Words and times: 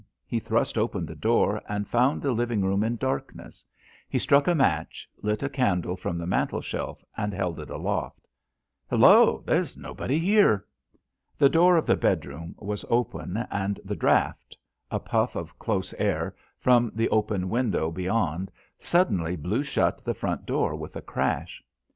He 0.25 0.39
thrust 0.39 0.79
open 0.79 1.05
the 1.05 1.13
door 1.13 1.61
and 1.69 1.87
found 1.87 2.23
the 2.23 2.31
living 2.31 2.63
room 2.65 2.83
in 2.83 2.95
darkness; 2.95 3.63
he 4.09 4.17
struck 4.17 4.47
a 4.47 4.55
match, 4.55 5.07
lit 5.21 5.43
a 5.43 5.47
candle 5.47 5.95
from 5.95 6.17
the 6.17 6.25
mantelshelf, 6.25 7.03
and 7.15 7.31
held 7.35 7.59
it 7.59 7.69
aloft. 7.69 8.27
"Hallo, 8.89 9.43
there's 9.45 9.77
nobody 9.77 10.17
here." 10.17 10.65
The 11.37 11.49
door 11.49 11.77
of 11.77 11.85
the 11.85 11.95
bedroom 11.95 12.55
was 12.57 12.83
open, 12.89 13.45
and 13.51 13.79
the 13.85 13.95
draught—a 13.95 14.99
puff 15.01 15.35
of 15.35 15.59
close 15.59 15.93
air—from 15.93 16.93
the 16.95 17.07
open 17.09 17.47
window 17.47 17.91
beyond 17.91 18.49
suddenly 18.79 19.35
blew 19.35 19.61
shut 19.61 20.03
the 20.03 20.15
front 20.15 20.47
door 20.47 20.73
with 20.75 20.95
a 20.95 21.01
crash. 21.03 21.63